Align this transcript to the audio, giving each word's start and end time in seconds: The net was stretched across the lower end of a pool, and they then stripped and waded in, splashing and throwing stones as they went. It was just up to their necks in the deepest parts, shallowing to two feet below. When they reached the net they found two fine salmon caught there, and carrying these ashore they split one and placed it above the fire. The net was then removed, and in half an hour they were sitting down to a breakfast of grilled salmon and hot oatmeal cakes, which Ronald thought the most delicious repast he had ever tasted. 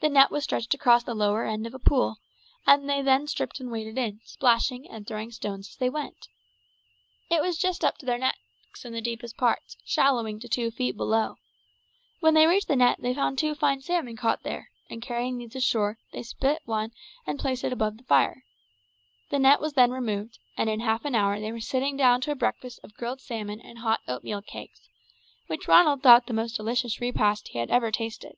The 0.00 0.08
net 0.08 0.30
was 0.30 0.44
stretched 0.44 0.72
across 0.74 1.02
the 1.02 1.12
lower 1.12 1.44
end 1.44 1.66
of 1.66 1.74
a 1.74 1.78
pool, 1.80 2.18
and 2.64 2.88
they 2.88 3.02
then 3.02 3.26
stripped 3.26 3.58
and 3.58 3.68
waded 3.68 3.98
in, 3.98 4.20
splashing 4.24 4.88
and 4.88 5.04
throwing 5.04 5.32
stones 5.32 5.70
as 5.70 5.76
they 5.76 5.90
went. 5.90 6.28
It 7.28 7.42
was 7.42 7.58
just 7.58 7.84
up 7.84 7.98
to 7.98 8.06
their 8.06 8.16
necks 8.16 8.84
in 8.84 8.92
the 8.92 9.00
deepest 9.00 9.36
parts, 9.36 9.76
shallowing 9.84 10.38
to 10.38 10.48
two 10.48 10.70
feet 10.70 10.96
below. 10.96 11.38
When 12.20 12.34
they 12.34 12.46
reached 12.46 12.68
the 12.68 12.76
net 12.76 12.98
they 13.00 13.12
found 13.12 13.38
two 13.40 13.56
fine 13.56 13.80
salmon 13.80 14.16
caught 14.16 14.44
there, 14.44 14.70
and 14.88 15.02
carrying 15.02 15.36
these 15.36 15.56
ashore 15.56 15.98
they 16.12 16.22
split 16.22 16.62
one 16.64 16.92
and 17.26 17.36
placed 17.40 17.64
it 17.64 17.72
above 17.72 17.96
the 17.96 18.04
fire. 18.04 18.44
The 19.30 19.40
net 19.40 19.60
was 19.60 19.72
then 19.72 19.90
removed, 19.90 20.38
and 20.56 20.70
in 20.70 20.78
half 20.78 21.04
an 21.06 21.16
hour 21.16 21.40
they 21.40 21.50
were 21.50 21.58
sitting 21.60 21.96
down 21.96 22.20
to 22.20 22.30
a 22.30 22.36
breakfast 22.36 22.78
of 22.84 22.94
grilled 22.94 23.20
salmon 23.20 23.60
and 23.60 23.80
hot 23.80 24.02
oatmeal 24.06 24.42
cakes, 24.42 24.88
which 25.48 25.66
Ronald 25.66 26.04
thought 26.04 26.26
the 26.28 26.32
most 26.32 26.54
delicious 26.56 27.00
repast 27.00 27.48
he 27.48 27.58
had 27.58 27.68
ever 27.68 27.90
tasted. 27.90 28.36